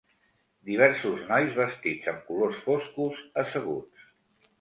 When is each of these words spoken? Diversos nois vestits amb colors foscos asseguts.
Diversos 0.69 1.19
nois 1.31 1.51
vestits 1.59 2.09
amb 2.13 2.23
colors 2.31 2.63
foscos 2.69 3.21
asseguts. 3.43 4.09